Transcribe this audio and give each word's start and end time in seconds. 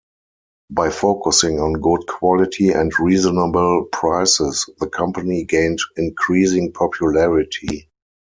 By 0.71 0.89
focusing 0.89 1.59
on 1.59 1.73
good 1.73 2.07
quality 2.07 2.69
and 2.69 2.91
reasonable 2.99 3.85
prices, 3.91 4.67
the 4.79 4.87
company 4.89 5.43
gained 5.43 5.77
increasing 5.95 6.71
popularity. 6.73 7.87